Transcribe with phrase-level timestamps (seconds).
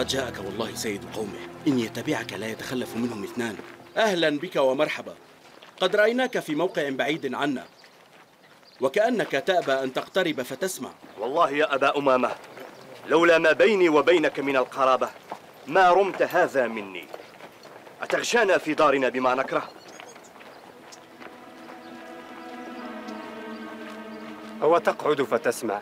[0.00, 1.38] قد جاءك والله سيد قومه.
[1.66, 3.56] إن يتبعك لا يتخلف منهم اثنان.
[3.96, 5.14] أهلا بك ومرحبا.
[5.80, 7.64] قد رأيناك في موقع بعيد عنا.
[8.80, 10.90] وكأنك تأبى أن تقترب فتسمع.
[11.18, 12.30] والله يا أبا أمامة
[13.08, 15.10] لولا ما بيني وبينك من القرابة
[15.66, 17.04] ما رمت هذا مني.
[18.02, 19.68] أتغشانا في دارنا بما نكره؟
[24.62, 25.80] أو تقعد فتسمع؟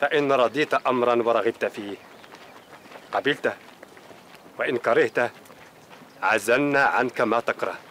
[0.00, 1.96] فإن رضيت أمرا ورغبت فيه.
[3.12, 3.52] قبلته.
[4.58, 5.30] وإن كرهته
[6.22, 7.87] عزلنا عنك ما تكره.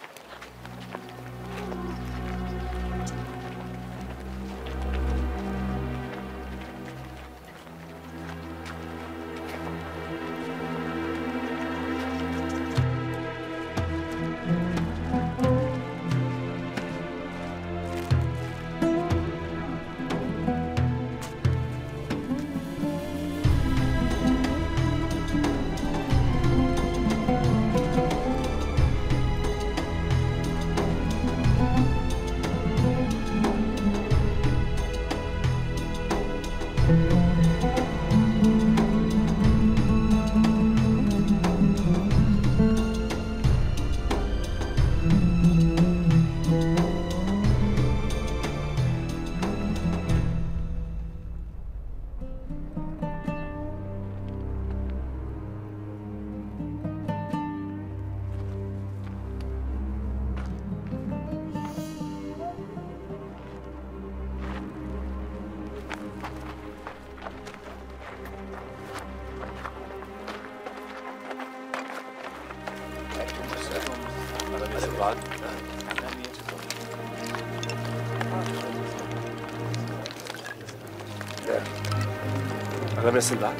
[83.08, 83.52] أنا بس الله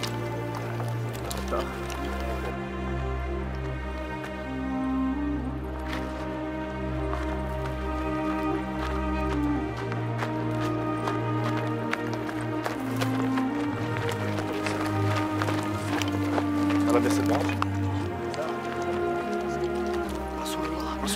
[16.91, 17.41] أنا بس الله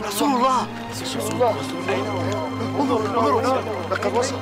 [0.06, 0.62] رسول الله
[1.02, 1.54] رسول الله
[2.80, 3.40] انظروا انظروا
[3.90, 4.36] لقد وصل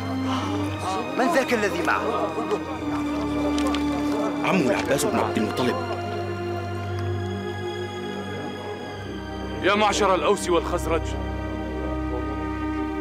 [1.18, 2.30] من ذاك الذي معه
[4.50, 5.76] عمه العباس بن عبد المطلب
[9.62, 11.02] يا معشر الأوس والخزرج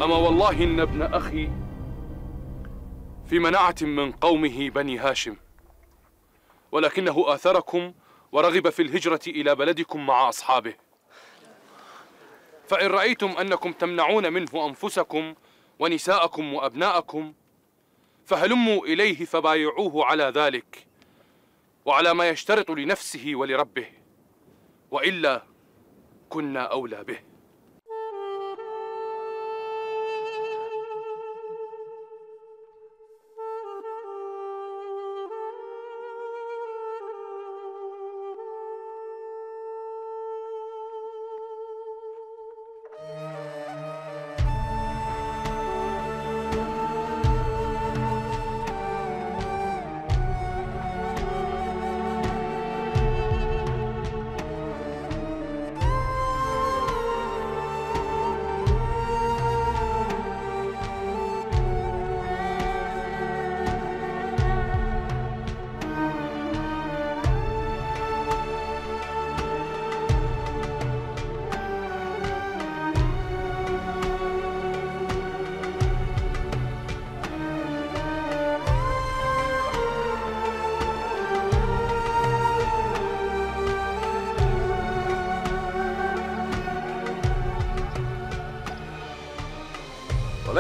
[0.03, 1.49] أما والله إن ابن أخي
[3.29, 5.35] في مناعة من قومه بني هاشم
[6.71, 7.93] ولكنه آثركم
[8.31, 10.73] ورغب في الهجرة إلى بلدكم مع أصحابه.
[12.67, 15.33] فإن رأيتم أنكم تمنعون منه أنفسكم
[15.79, 17.33] ونساءكم وأبناءكم
[18.25, 20.88] فهلموا إليه فبايعوه على ذلك.
[21.89, 23.87] وعلى ما يشترط لنفسه ولربه
[24.91, 25.43] وإلا
[26.29, 27.19] كنا أولى به.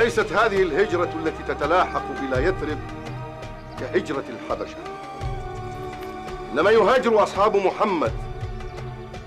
[0.09, 2.77] وليست هذه الهجرة التي تتلاحق إلى يثرب
[3.79, 4.77] كهجرة الحبشة.
[6.51, 8.11] إنما يهاجر أصحاب محمد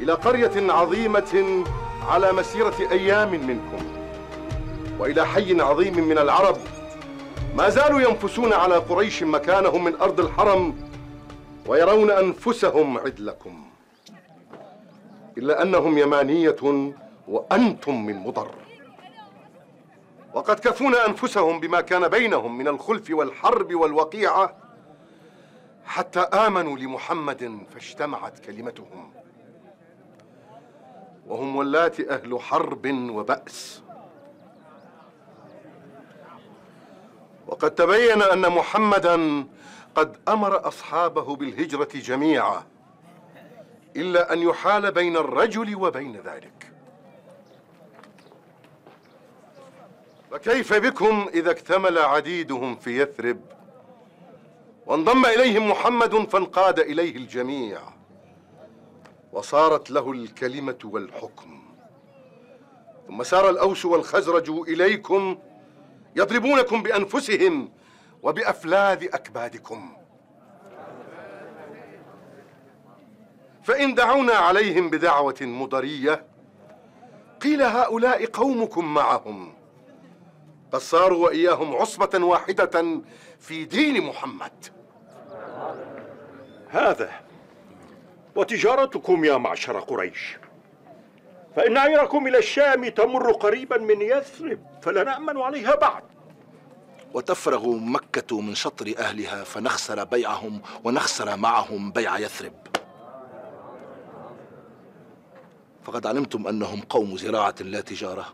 [0.00, 1.64] إلى قرية عظيمة
[2.08, 3.84] على مسيرة أيام منكم
[4.98, 6.56] وإلى حي عظيم من العرب.
[7.56, 10.74] ما زالوا ينفسون على قريش مكانهم من أرض الحرم
[11.66, 13.64] ويرون أنفسهم عدلكم
[15.38, 16.92] إلا أنهم يمانية
[17.28, 18.61] وأنتم من مضر.
[20.34, 24.56] وقد كفونا أنفسهم بما كان بينهم من الخلف والحرب والوقيعة
[25.86, 29.12] حتى آمنوا لمحمد فاجتمعت كلمتهم.
[31.26, 33.82] وهم واللات أهل حرب وبأس.
[37.46, 39.46] وقد تبين أن محمدا
[39.94, 42.62] قد أمر أصحابه بالهجرة جميعا
[43.96, 46.71] إلا أن يحال بين الرجل وبين ذلك.
[50.32, 53.40] فكيف بكم إذا اكتمل عديدهم في يثرب؟
[54.86, 57.80] وانضم إليهم محمد فانقاد إليه الجميع.
[59.32, 61.62] وصارت له الكلمة والحكم.
[63.08, 65.38] ثم سار الأوس والخزرج إليكم
[66.16, 67.72] يضربونكم بأنفسهم
[68.22, 69.96] وبأفلاذ أكبادكم.
[73.62, 76.24] فإن دعونا عليهم بدعوة مضرية
[77.40, 79.51] قيل هؤلاء قومكم معهم.
[80.72, 83.00] قد صاروا وإياهم عصبة واحدة
[83.38, 84.66] في دين محمد.
[86.68, 87.10] هذا
[88.36, 90.36] وتجارتكم يا معشر قريش.
[91.56, 96.02] فإن عيركم إلى الشام تمر قريبا من يثرب فلا نأمن عليها بعد.
[97.14, 102.54] وتفرغ مكة من شطر أهلها فنخسر بيعهم ونخسر معهم بيع يثرب.
[105.84, 108.26] فقد علمتم أنهم قوم زراعة لا تجارة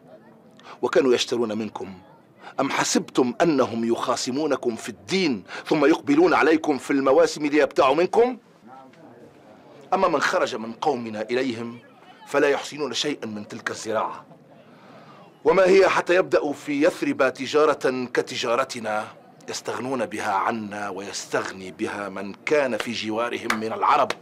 [0.82, 1.99] وكانوا يشترون منكم
[2.61, 8.38] أم حسبتم أنهم يخاصمونكم في الدين ثم يقبلون عليكم في المواسم ليبتاعوا منكم؟
[9.95, 11.78] أما من خرج من قومنا إليهم
[12.26, 14.26] فلا يحسنون شيئا من تلك الزراعة.
[15.45, 19.05] وما هي حتى يبدأوا في يثرب تجارة كتجارتنا
[19.49, 24.12] يستغنون بها عنا ويستغني بها من كان في جوارهم من العرب.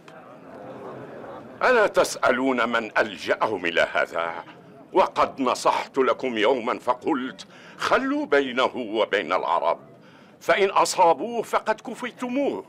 [1.63, 4.45] ألا تسألون من ألجأهم إلى هذا؟
[4.93, 7.47] وقد نصحت لكم يوما فقلت
[7.79, 9.79] خلوا بينه وبين العرب.
[10.41, 12.65] فإن أصابوه فقد كفيتموه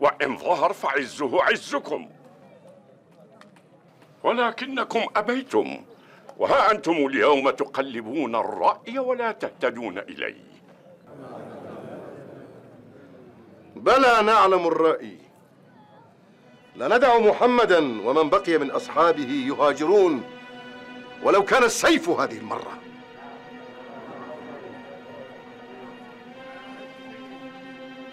[0.00, 2.08] وإن ظهر فعزه عزكم.
[4.22, 5.84] ولكنكم أبيتم
[6.38, 10.52] وها أنتم اليوم تقلبون الرأي ولا تهتدون إليه.
[13.76, 15.18] بلى نعلم الرأي.
[16.76, 20.22] لندع محمدا ومن بقي من أصحابه يهاجرون.
[21.22, 22.81] ولو كان السيف هذه المرة.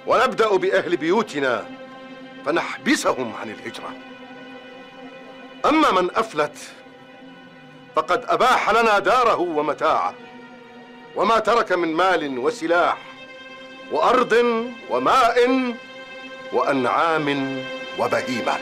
[0.08, 1.66] ونبدأ بأهل بيوتنا
[2.46, 3.94] فنحبسهم عن الهجرة.
[5.66, 6.58] أما من أفلت
[7.96, 10.14] فقد أباح لنا داره ومتاعه
[11.16, 12.98] وما ترك من مال وسلاح
[13.92, 15.36] وأرض وماء
[16.54, 17.58] وأنعام
[18.00, 18.58] وبهيمة.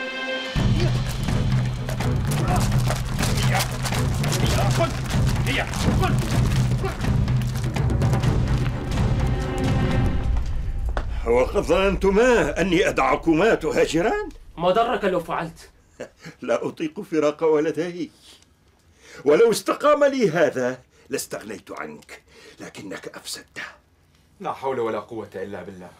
[11.28, 15.70] وقد ظننتما أني أدعكما تهاجران؟ ما ضرك لو فعلت.
[16.42, 18.10] لا أطيق فراق ولدي.
[19.24, 22.22] ولو استقام لي هذا لاستغنيت عنك
[22.60, 23.62] لكنك أفسدته
[24.40, 25.90] لا حول ولا قوة إلا بالله.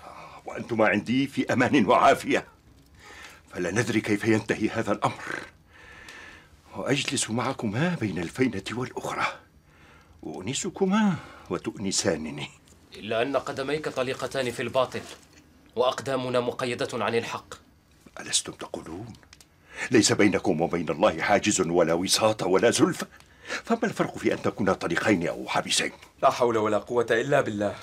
[0.46, 2.44] وأنتما عندي في أمان وعافية.
[3.52, 5.22] فلا ندري كيف ينتهي هذا الأمر.
[6.76, 9.26] وأجلس معكما بين الفينة والأخرى.
[10.24, 11.14] أؤنسكما
[11.50, 12.50] وتؤنسانني.
[12.96, 15.00] إلا أن قدميك طليقتان في الباطل
[15.76, 17.54] وأقدامنا مقيدة عن الحق.
[18.20, 19.12] ألستم تقولون؟
[19.90, 23.06] ليس بينكم وبين الله حاجز ولا وساطة ولا زلفة؟
[23.64, 25.92] فما الفرق في أن تكونا طليقين أو حابسين
[26.22, 27.74] لا حول ولا قوة إلا بالله.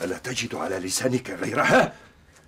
[0.00, 1.92] ألا تجد على لسانك غيرها؟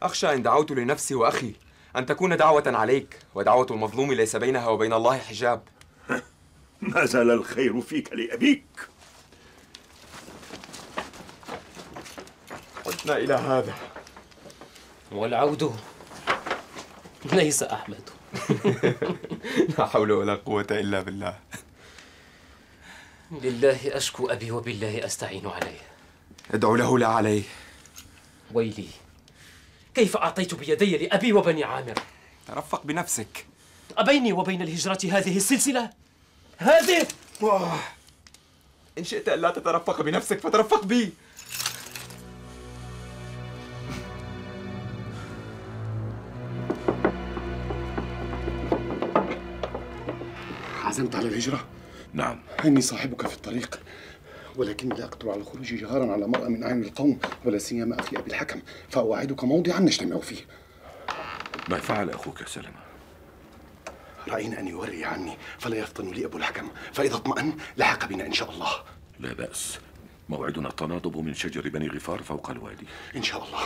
[0.02, 1.54] أخشى إن دعوت لنفسي وأخي
[1.96, 5.62] أن تكون دعوة عليك ودعوة المظلوم ليس بينها وبين الله حجاب.
[6.80, 8.64] ما زال الخير فيك لأبيك.
[12.88, 13.74] عدنا إلى هذا.
[15.12, 15.76] والعود
[17.24, 18.10] ليس أحمد.
[19.78, 21.38] لا حول ولا قوة إلا بالله.
[23.30, 25.80] لله أشكو أبي وبالله أستعين عليه.
[26.50, 27.42] أدعو له لا عليه.
[28.54, 28.88] ويلي
[29.94, 31.94] كيف أعطيت بيدي لأبي وبني عامر؟
[32.46, 33.46] ترفق بنفسك.
[33.98, 35.90] أبيني وبين الهجرة هذه السلسلة.
[36.58, 37.06] هذه.
[38.98, 41.12] إن شئت ألا تترفق بنفسك فترفق بي.
[50.98, 51.64] عزمت على الهجرة؟
[52.12, 52.40] نعم.
[52.64, 53.80] إني صاحبك في الطريق
[54.56, 58.30] ولكني لا أقدر على الخروج جهارا على مرأى من أعين القوم ولا سيما أخي أبي
[58.30, 60.36] الحكم فأوعدك موضعا نجتمع فيه.
[61.68, 62.78] ما فعل أخوك سلمة؟
[64.28, 68.50] رأينا أن يوري عني فلا يفطن لي أبو الحكم فإذا اطمأن لحق بنا إن شاء
[68.50, 68.70] الله.
[69.20, 69.78] لا بأس.
[70.28, 72.86] موعدنا التناضب من شجر بني غفار فوق الوادي.
[73.16, 73.62] إن شاء الله.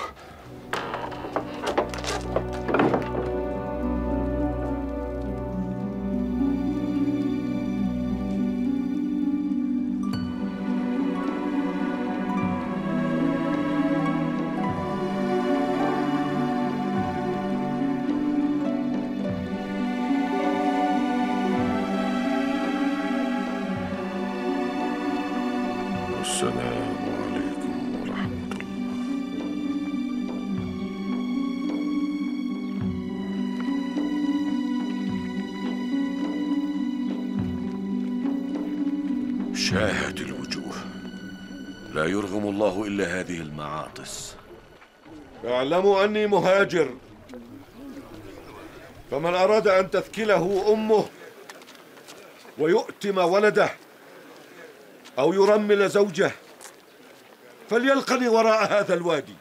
[45.45, 46.95] اعلموا أني مهاجر.
[49.11, 51.05] فمن أراد أن تثكله أمه
[52.59, 53.71] ويؤتم ولده
[55.19, 56.31] أو يرمل زوجه
[57.71, 59.37] فليلقني وراء هذا الوادي.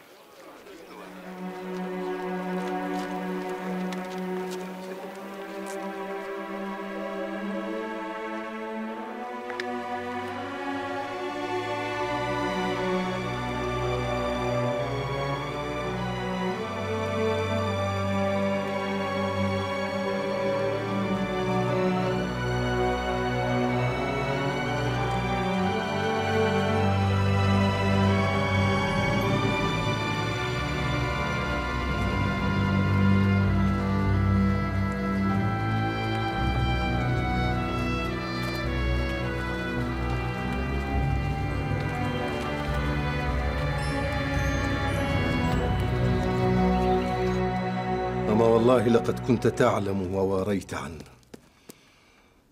[48.82, 51.04] والله لقد كنت تعلم وواريت عنه.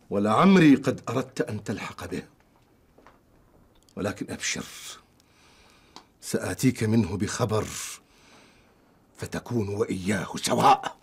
[0.10, 2.24] ولعمري قد أردت أن تلحق به.
[3.96, 4.66] ولكن أبشر
[6.22, 7.66] سآتيك منه بخبر
[9.18, 10.99] فتكون وإياه سواء.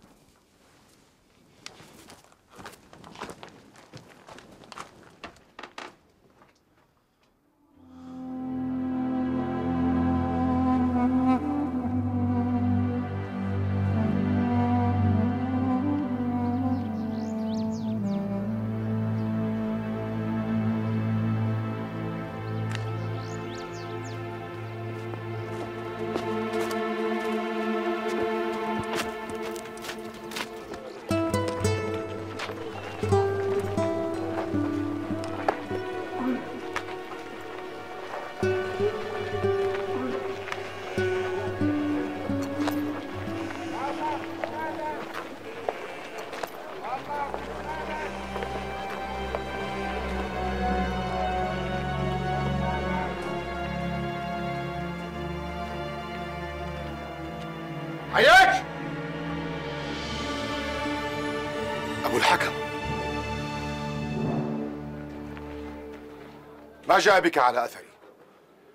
[66.97, 67.89] ما جاء بك على أثري.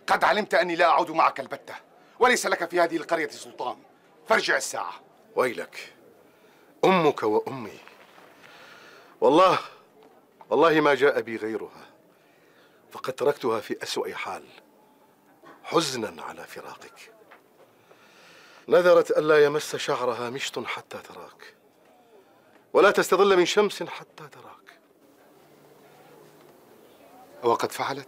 [0.08, 1.76] قد علمت أني لا أعود معك البتة
[2.20, 3.78] وليس لك في هذه القرية سلطان.
[4.28, 4.94] فارجع الساعة.
[5.36, 5.94] ويلك.
[6.86, 7.80] أمك وأمي.
[9.22, 9.60] والله
[10.50, 11.86] والله ما جاء بي غيرها.
[12.92, 14.44] فقد تركتها في أسوأ حال.
[15.64, 17.14] حزنا على فراقك.
[18.68, 21.56] نذرت ألا يمس شعرها مشط حتى تراك.
[22.74, 24.80] ولا تستظل من شمس حتى تراك.
[27.44, 28.08] وقد فعلت؟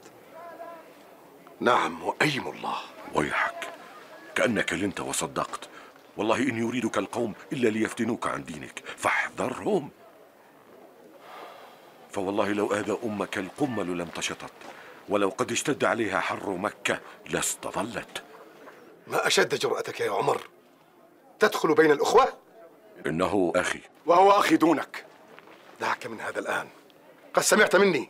[1.60, 2.78] نعم وأيم الله.
[3.14, 3.70] ويحك.
[4.36, 5.70] كأنك لنت وصدقت.
[6.18, 8.84] والله إن يريدك القوم إلا ليفتنوك عن دينك.
[8.98, 9.90] فاحذرهم.
[12.12, 14.54] فوالله لو آذى أمك القمل لانتشطت
[15.10, 17.00] ولو قد اشتد عليها حر مكة
[17.30, 18.24] لاستظلت.
[19.08, 20.42] ما أشد جرأتك يا عمر؟
[21.40, 22.34] تدخل بين الأخوة؟
[23.06, 23.80] إنه أخي.
[24.06, 25.06] وهو أخي دونك.
[25.82, 26.68] دعك من هذا الآن.
[27.34, 28.10] قد سمعت مني.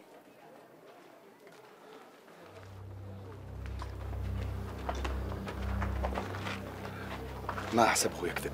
[7.76, 8.52] ما أحسبه يكذب.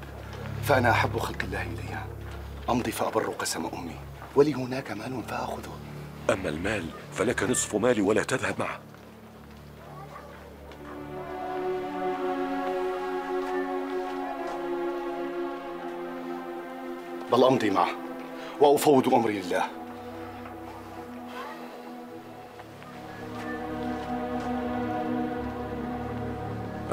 [0.63, 1.97] فأنا أحب خلق الله إلي
[2.69, 3.95] أمضي فأبر قسم أمي.
[4.35, 5.73] ولي هناك مال فأخذه.
[6.29, 8.79] أما المال فلك نصف مالي ولا تذهب معه.
[17.31, 17.89] بل أمضي معه.
[18.59, 19.63] وأفوض أمري لله.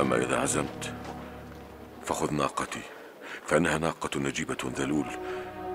[0.01, 0.93] أما إذا عزمت.
[2.07, 2.83] فخذ ناقتي.
[3.47, 5.07] فإنها ناقة نجيبة ذلول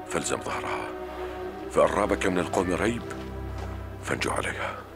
[0.10, 0.88] فالزم ظهرها.
[1.72, 3.04] فإن رابك من القوم ريب
[4.04, 4.91] فانجو عليها.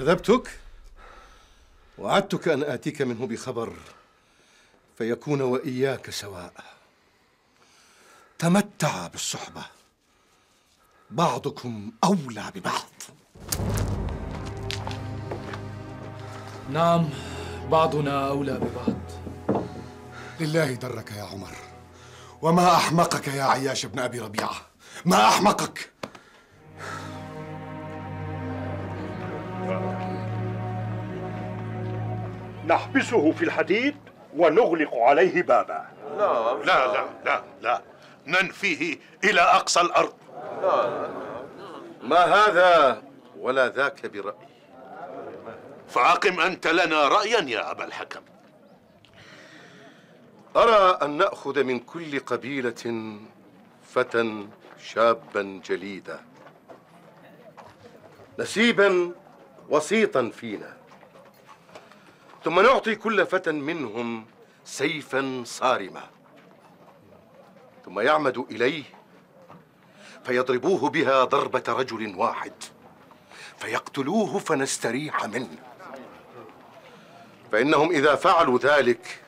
[0.00, 0.50] كذبتك؟
[1.98, 3.72] وعدتك أن آتيك منه بخبر
[4.98, 6.52] فيكون وإياك سواء.
[8.38, 9.62] تمتع بالصحبة.
[11.10, 12.90] بعضكم أولى ببعض.
[16.70, 17.08] نعم
[17.70, 19.00] بعضنا أولى ببعض.
[20.40, 21.56] لله درك يا عمر.
[22.42, 24.66] وما أحمقك يا عياش بن أبي ربيعة؟
[25.04, 25.92] ما أحمقك؟
[32.66, 33.96] نحبسه في الحديد
[34.36, 35.88] ونغلق عليه بابا.
[36.64, 37.82] لا لا لا لا
[38.26, 40.12] ننفيه إلى أقصى الأرض.
[42.02, 43.02] ما هذا؟
[43.38, 44.34] ولا ذاك برأي
[45.88, 48.20] فأقم أنت لنا رأيا يا أبا الحكم.
[50.56, 53.16] أرى أن نأخذ من كل قبيلة
[53.94, 54.46] فتى
[54.82, 56.20] شابا جليدا.
[58.38, 59.12] نسيبا
[59.70, 60.76] وسيطا فينا.
[62.44, 64.26] ثم نعطي كل فتى منهم
[64.64, 66.02] سيفا صارما.
[67.84, 68.84] ثم يعمد إليه
[70.24, 72.52] فيضربوه بها ضربة رجل واحد
[73.58, 75.58] فيقتلوه فنستريح منه.
[77.52, 79.20] فإنهم إذا فعلوا ذلك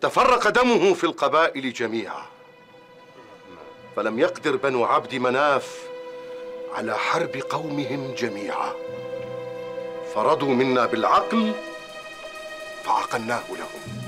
[0.00, 2.22] تفرق دمه في القبائل جميعا.
[3.96, 5.88] فلم يقدر بنو عبد مناف
[6.74, 8.72] على حرب قومهم جميعا.
[10.14, 11.52] فرضوا منا بالعقل
[12.84, 13.98] فعقلناه لهم.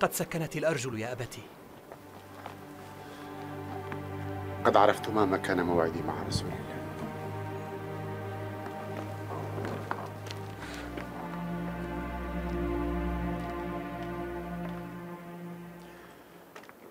[0.00, 1.42] قد سكنت الأرجل يا أبتي.
[4.64, 6.59] قد عرفت ما مكان موعدي مع رسول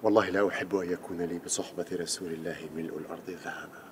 [0.04, 3.89] والله لا أحب أن يكون لي بصحبة رسول الله ملء الأرض ذهبا.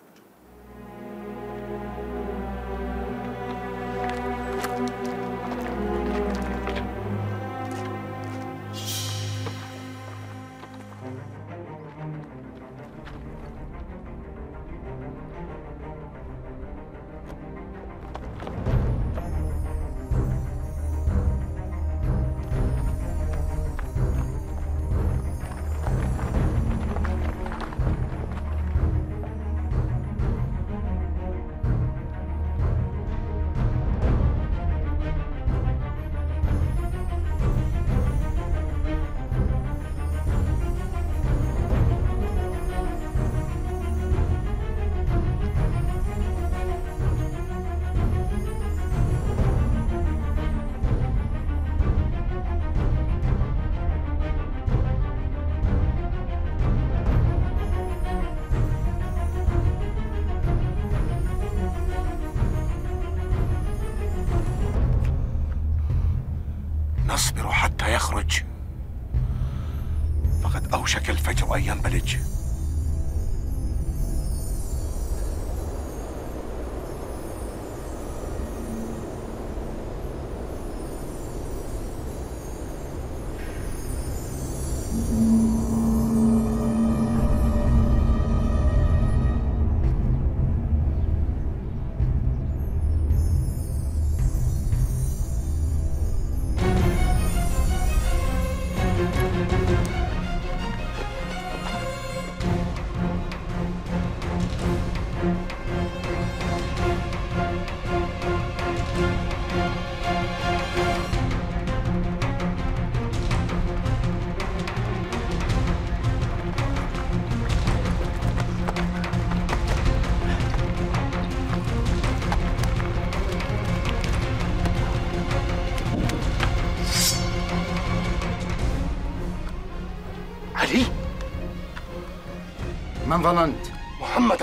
[133.08, 133.68] من ظننت؟
[134.02, 134.42] محمد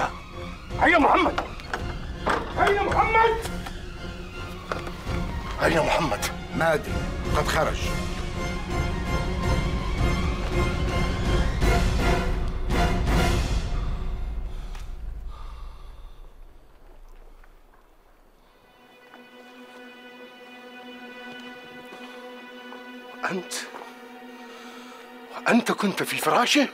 [0.82, 1.40] أين محمد
[2.60, 3.36] أين محمد
[5.64, 6.20] أين محمد؟
[6.58, 6.92] ما أدري
[7.36, 7.78] قد خرج
[23.30, 23.52] أنت
[25.48, 26.68] أنت كنت في فراشه؟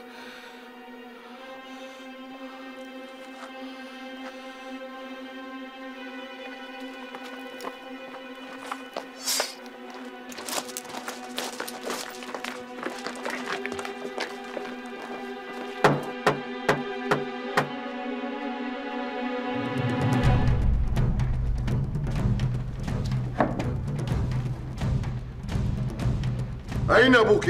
[27.21, 27.49] أين أبوك؟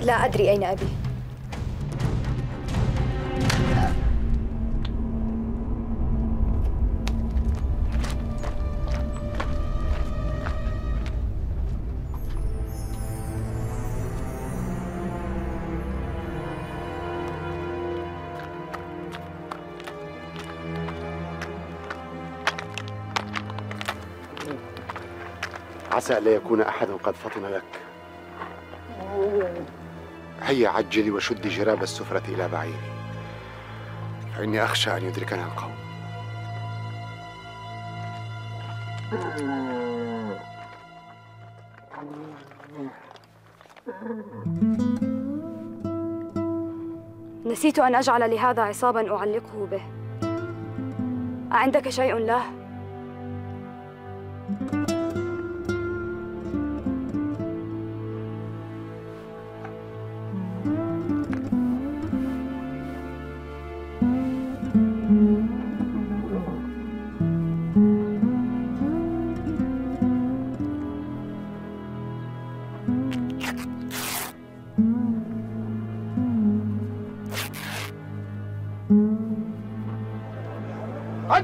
[0.00, 0.86] لا أدري أين أبي
[26.06, 27.62] عسى ألا يكون أحد قد فطن لك.
[30.42, 32.74] هيا عجلي وشدي جراب السفرة إلى بعيري.
[34.36, 35.74] فإني أخشى أن يدركنا القوم.
[47.44, 49.82] نسيت أن أجعل لهذا عصابا أعلقه به.
[51.52, 52.55] أعندك شيء له؟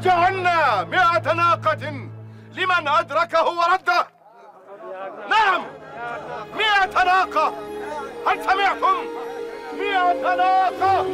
[0.02, 2.08] أجعلنا مئة ناقة
[2.52, 4.06] لمن أدركه ورده.
[5.30, 5.62] نعم
[6.54, 7.54] مئة ناقة.
[8.26, 8.96] هل سمعتم؟
[9.78, 11.06] مئة ناقة.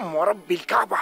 [0.00, 0.96] هم ورب الكعبة.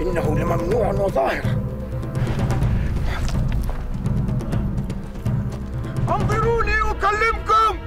[0.00, 1.49] إنه لممنوع وظاهر.
[7.02, 7.78] أكلمكم!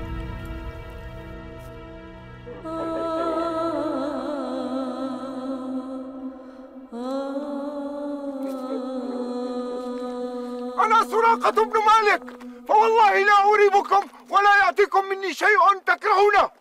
[10.79, 12.23] أنا سراقة بن مالك!
[12.67, 16.51] فوالله لا أريبكم ولا يأتيكم مني شيء تكرهونه!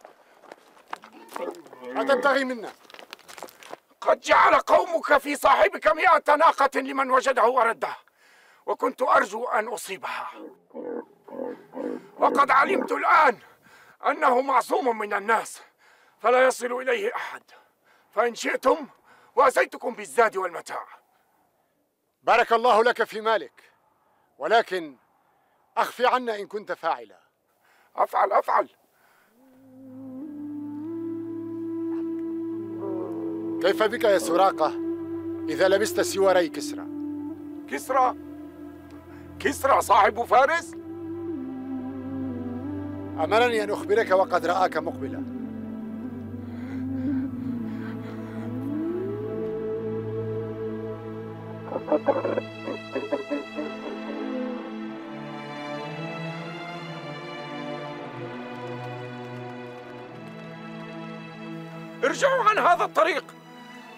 [2.09, 2.73] تبتغي منا!
[4.01, 7.97] قد جعل قومك في صاحبك مئة ناقة لمن وجده ورده
[8.67, 10.31] وكنت أرجو أن أصيبها.
[12.23, 13.39] وقد علمت الآن
[14.07, 15.61] أنه معصوم من الناس
[16.19, 17.43] فلا يصل إليه أحد.
[18.11, 18.87] فإن شئتم
[19.37, 20.87] وأتيتكم بالزاد والمتاع.
[22.23, 23.63] بارك الله لك في مالك
[24.39, 24.97] ولكن
[25.77, 27.19] أخفي عنا إن كنت فاعلا.
[27.97, 28.69] أفعل أفعل.
[33.63, 34.69] كيف بك يا سراقة؟
[35.49, 36.87] إذا لبست سواري كسرى.
[37.71, 38.17] كسرى؟
[39.41, 40.82] كسرى صاحب فارس؟
[43.23, 45.23] أمرني أن أخبرك وقد رآك مقبلا.
[62.05, 63.25] ارجعوا عن هذا الطريق.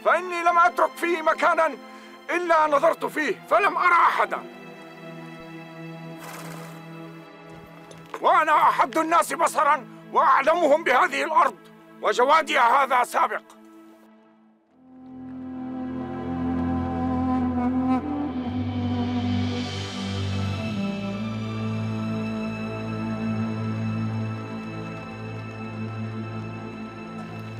[0.04, 1.70] فإني لم أترك فيه مكانا
[2.30, 4.53] إلا نظرت فيه فلم أرى أحدا.
[8.44, 11.54] وأنا أحد الناس بصرا وأعلمهم بهذه الأرض
[12.02, 13.42] وجوادها هذا سابق.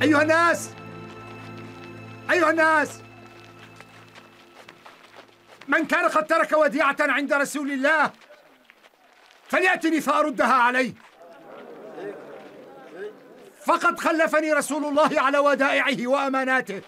[0.01, 0.69] أيها الناس!
[2.31, 3.01] أيها الناس!
[5.67, 8.11] من كان قد ترك وديعة عند رسول الله؟
[9.55, 10.93] فليأتني فأردها عليه
[13.65, 16.81] فقد خلفني رسول الله على ودائعه وأماناته.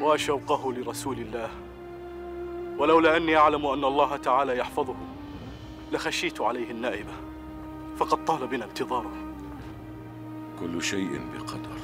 [0.00, 1.50] وشوقه لرسول الله.
[2.78, 4.96] ولولا أني أعلم أن الله تعالى يحفظه
[5.92, 7.12] لخشيت عليه النائبة
[7.98, 9.12] فقد طال بنا انتظاره.
[10.60, 11.78] كل شيء بقدر.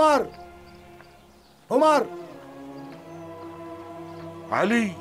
[0.00, 0.30] عمر.
[1.70, 2.06] عمر.
[4.50, 4.92] علي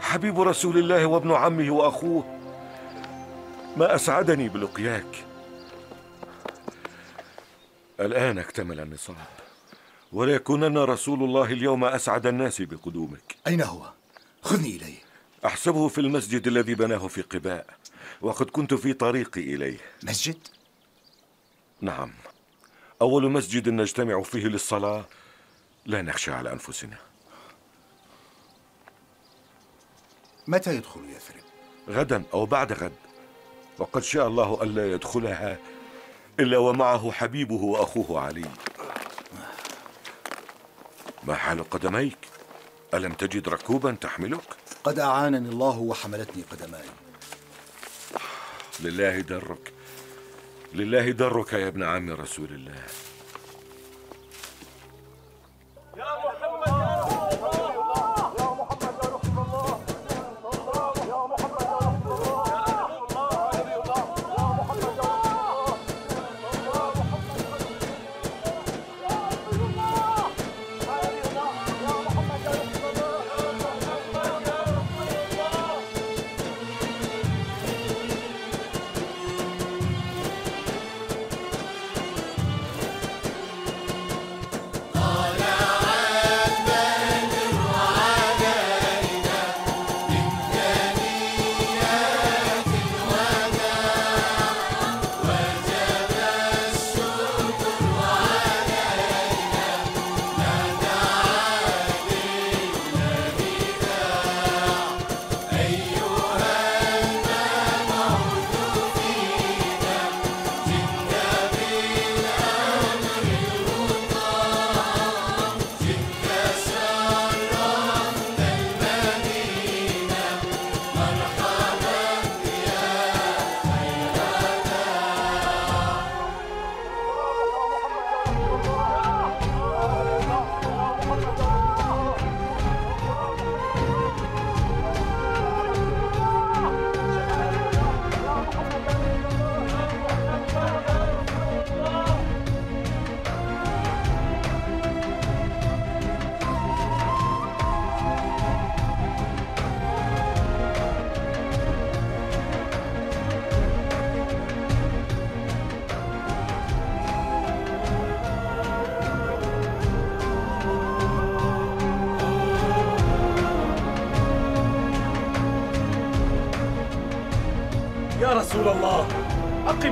[0.00, 2.38] حبيب رسول الله وابن عمه وأخوه
[3.76, 5.24] ما أسعدني بلقياك.
[8.00, 9.16] الآن اكتمل النصاب
[10.12, 13.36] وليكونن رسول الله اليوم أسعد الناس بقدومك.
[13.46, 13.90] أين هو؟
[14.42, 14.98] خذني إليه.
[15.46, 17.66] أحسبه في المسجد الذي بناه في قباء
[18.20, 19.78] وقد كنت في طريقي إليه.
[20.02, 20.38] مسجد؟
[21.80, 22.12] نعم.
[23.02, 25.04] أول مسجد نجتمع فيه للصلاة؟
[25.86, 26.96] لا نخشى على أنفسنا.
[30.46, 31.42] متى يدخل يثرب؟
[31.88, 32.92] غدا أو بعد غد.
[33.78, 35.58] وقد شاء الله الا يدخلها
[36.40, 38.50] إلا ومعه حبيبه وأخوه علي.
[41.22, 42.18] ما حال قدميك؟
[42.94, 46.84] ألم تجد ركوبا تحملك؟ قد أعانني الله وحملتني قدماي.
[48.80, 49.77] لله درك.
[50.74, 53.07] لله درك يا ابن عم رسول الله.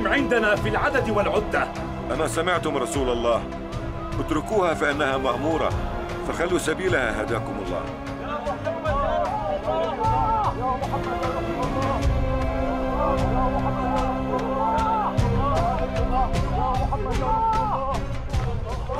[0.07, 1.67] عندنا في العدد والعدة.
[2.13, 3.43] أما سمعتم رسول الله.
[4.19, 5.69] اتركوها فإنها مأمورة.
[6.27, 7.81] فخلوا سبيلها هداكم الله.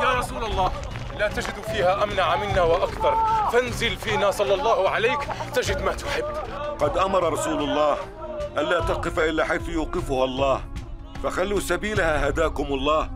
[0.04, 0.72] يا رسول الله
[1.20, 3.16] لا تجد فيها أمنع منا وأكثر.
[3.52, 5.20] فانزل فينا صلى الله عليك
[5.54, 6.26] تجد ما تحب.
[6.80, 7.98] قد أمر رسول الله
[8.58, 10.62] ألا تقف إلا حيث يوقفها الله.
[11.24, 13.10] فخلوا سبيلها هداكم الله.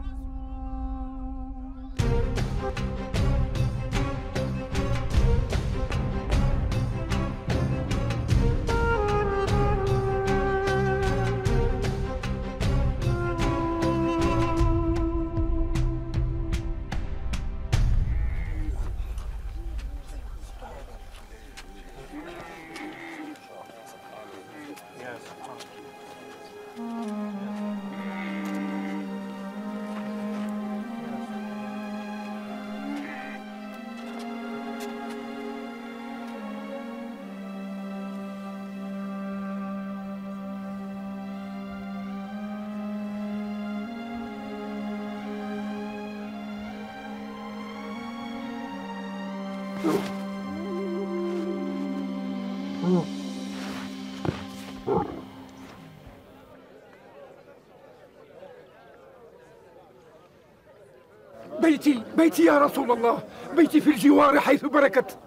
[61.62, 63.24] بيتي بيتي يا رسول الله.
[63.56, 65.18] بيتي في الجوار حيث بركت.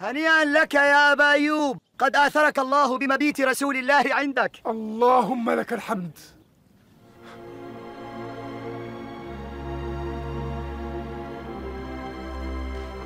[0.00, 1.78] هنيئا لك يا أبا أيوب.
[1.98, 4.52] قد آثرك الله بمبيت رسول الله عندك.
[4.66, 6.18] اللهم لك الحمد.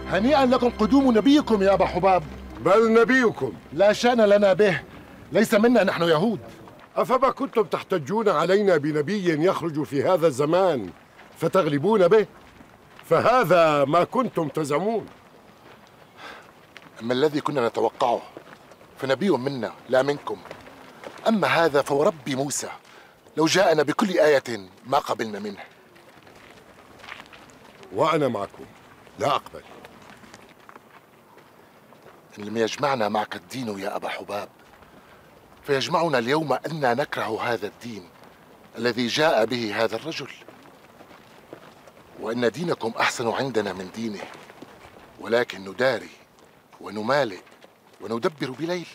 [0.08, 2.22] هنيئا لكم قدوم نبيكم يا أبا حباب.
[2.64, 3.52] بل نبيكم.
[3.72, 4.80] لا شأن لنا به.
[5.32, 6.40] ليس منا نحن يهود.
[6.96, 10.90] أفما كنتم تحتجون علينا بنبي يخرج في هذا الزمان
[11.38, 12.26] فتغلبون به؟
[13.10, 15.06] فهذا ما كنتم تزعمون.
[17.02, 18.22] أما الذي كنا نتوقعه
[18.98, 20.42] فنبي منا لا منكم.
[21.28, 22.70] أما هذا فورب موسى.
[23.36, 25.64] لو جاءنا بكل آية ما قبلنا منه.
[27.92, 28.64] وأنا معكم.
[29.18, 29.62] لا أقبل.
[32.38, 34.48] إن لم يجمعنا معك الدين يا أبا حباب
[35.62, 38.08] فيجمعنا اليوم أننا نكره هذا الدين
[38.78, 40.30] الذي جاء به هذا الرجل.
[42.26, 44.20] وأن دينكم أحسن عندنا من دينه.
[45.20, 46.08] ولكن نداري
[46.80, 47.38] ونمالئ
[48.00, 48.86] وندبر بليل.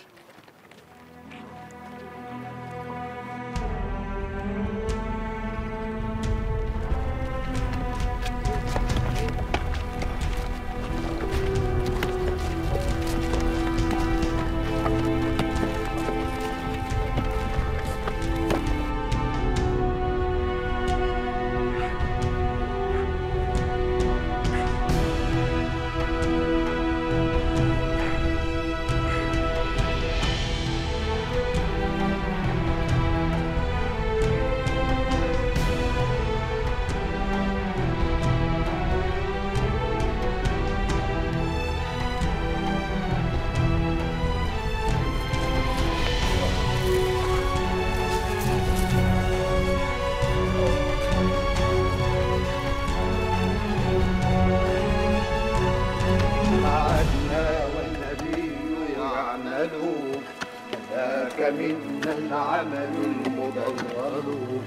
[60.95, 64.59] ذاك منا العمل المضلل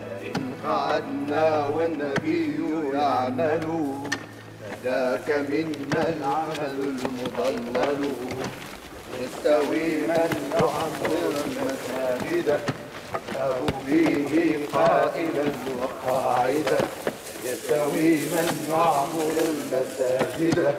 [0.00, 2.56] فإن قعدنا والنبي
[2.94, 3.66] يعمل
[4.84, 8.12] ذاك منا العمل المضلل
[9.20, 12.60] يستوي من يعمر المساجد
[13.36, 15.44] أو فيه قائلا
[15.82, 16.78] وقاعدا
[17.44, 20.74] يستوي من يعمر المساجد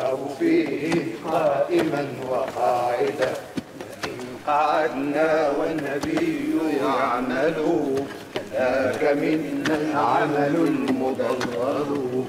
[0.00, 3.32] أو فيه قائما وقاعدا
[4.46, 7.56] قعدنا والنبي يعمل.
[8.52, 12.24] ذاك منا العمل المضلل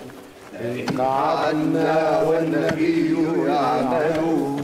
[0.62, 3.14] إن قعدنا والنبي
[3.48, 4.62] يعمل.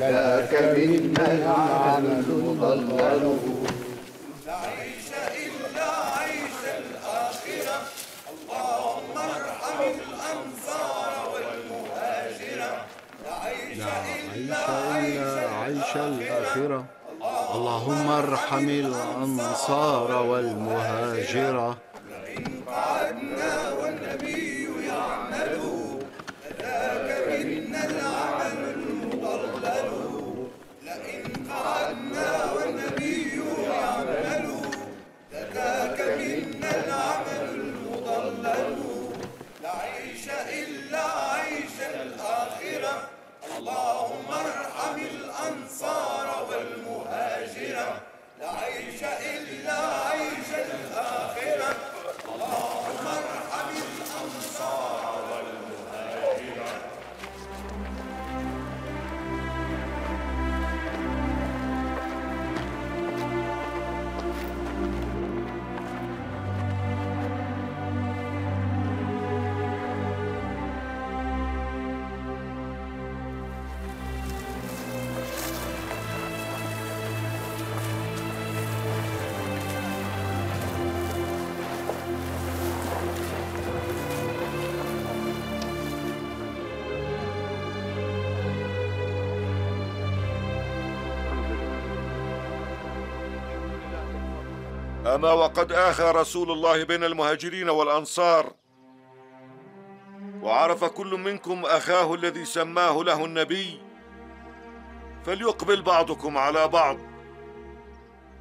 [0.00, 3.38] ذاك منا العمل المضلل
[13.44, 13.80] عيش
[14.34, 14.56] إلا
[15.62, 15.92] عيش
[16.56, 16.84] الآخرة
[17.54, 21.76] اللهم ارحم الأنصار والمهاجرة.
[22.66, 24.53] قعدنا والنبي
[95.14, 98.52] أما وقد آخى رسول الله بين المهاجرين والأنصار.
[100.42, 103.80] وعرف كل منكم أخاه الذي سماه له النبي.
[105.24, 106.98] فليقبل بعضكم على بعض.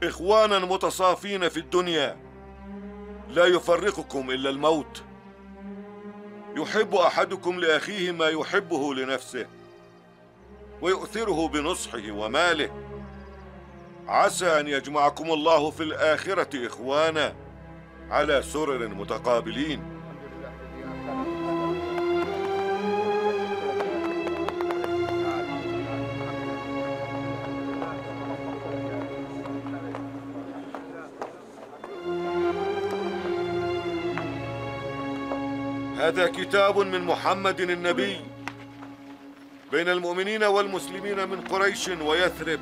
[0.04, 2.18] إخوانا متصافين في الدنيا.
[3.30, 5.04] لا يفرقكم إلا الموت.
[6.58, 9.48] يحب أحدكم لأخيه ما يحبه لنفسه.
[10.82, 12.93] ويؤثره بنصحه وماله.
[14.08, 17.34] عسى أن يجمعكم الله في الآخرة إخوانا
[18.10, 19.94] على سرر متقابلين.
[35.98, 38.18] هذا كتاب من محمد النبي.
[39.72, 42.60] بين المؤمنين والمسلمين من قريش ويثرب.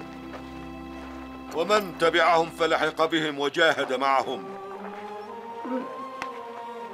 [1.55, 4.43] ومن تبعهم فلحق بهم وجاهد معهم.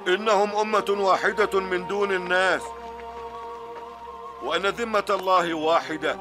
[0.07, 2.61] إنهم أمة واحدة من دون الناس.
[4.43, 6.17] وأن ذمة الله واحدة.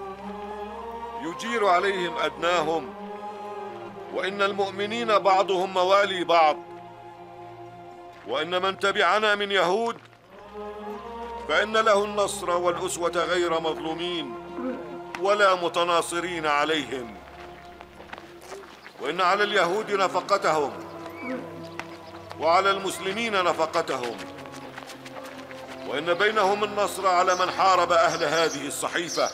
[1.23, 2.95] يجير عليهم أدناهم.
[4.15, 6.57] وإن المؤمنين بعضهم موالي بعض.
[8.29, 9.97] وإن من تبعنا من يهود.
[11.49, 14.35] فإن له النصر والأسوة غير مظلومين.
[15.21, 17.26] ولا متناصرين عليهم.
[19.01, 20.73] وإن على اليهود نفقتهم.
[22.41, 24.17] وعلى المسلمين نفقتهم.
[25.89, 29.31] وإن بينهم النصر على من حارب أهل هذه الصحيفة.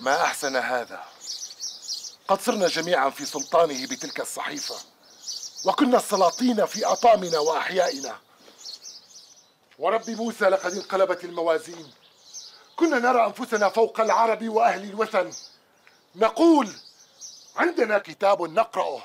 [0.00, 1.02] ما أحسن هذا؟
[2.28, 4.74] قد صرنا جميعا في سلطانه بتلك الصحيفة.
[5.64, 8.16] وكنا السلاطين في أطامنا وأحيائنا.
[9.78, 11.92] ورب موسى لقد انقلبت الموازين.
[12.76, 15.30] كنا نرى أنفسنا فوق العرب وأهل الوثن.
[16.16, 16.72] نقول
[17.58, 19.02] عندنا كتاب نقرأه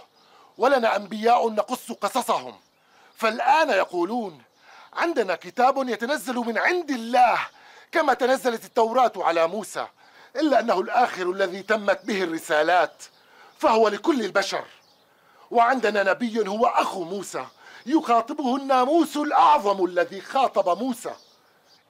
[0.58, 2.56] ولنا أنبياء نقص قصصهم.
[3.16, 4.42] فالآن يقولون
[4.94, 7.40] عندنا كتاب يتنزل من عند الله
[7.92, 9.88] كما تنزلت التوراة على موسى
[10.36, 13.04] إلا أنه الآخر الذي تمت به الرسالات
[13.60, 14.66] فهو لكل البشر.
[15.52, 17.46] وعندنا نبي هو أخو موسى
[17.86, 21.14] يخاطبه الناموس الأعظم الذي خاطب موسى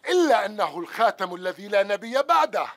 [0.09, 2.67] إلا أنه الخاتم الذي لا نبي بعده.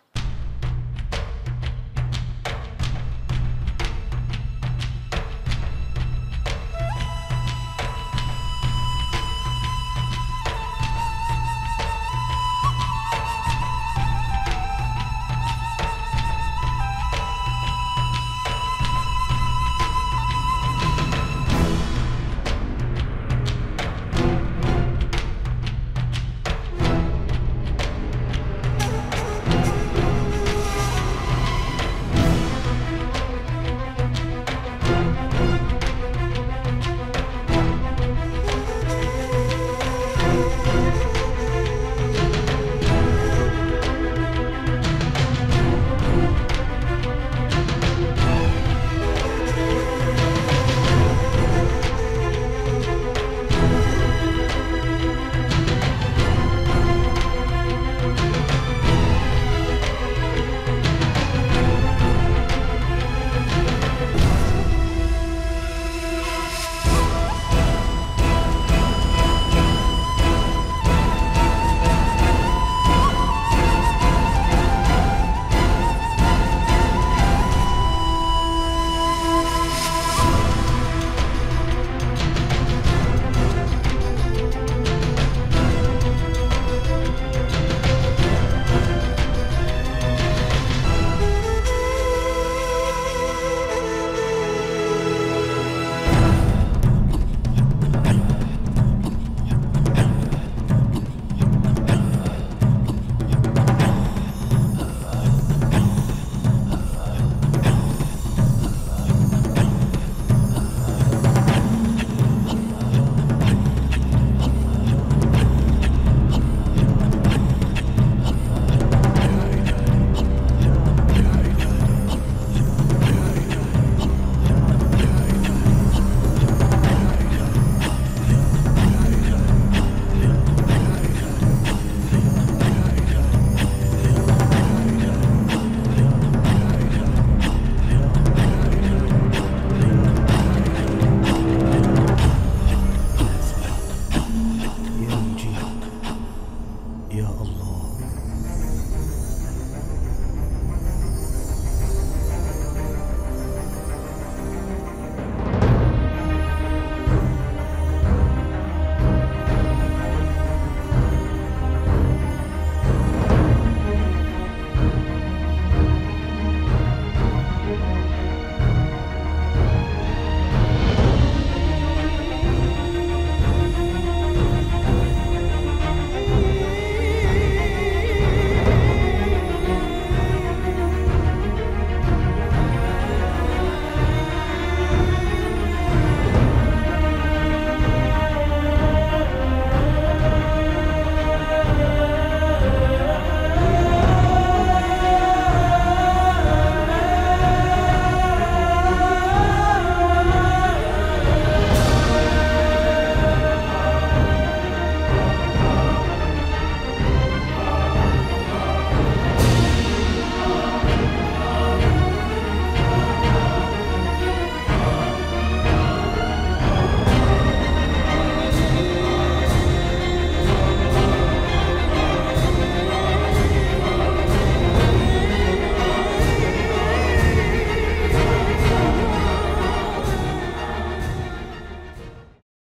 [147.17, 147.76] Ya Allah.